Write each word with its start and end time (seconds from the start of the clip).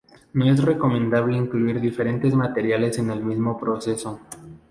No 0.33 0.45
es 0.45 0.59
recomendable 0.63 1.37
incluir 1.37 1.79
diferentes 1.79 2.33
materiales 2.33 2.97
en 2.97 3.11
el 3.11 3.23
mismo 3.23 3.59
proceso. 3.59 4.19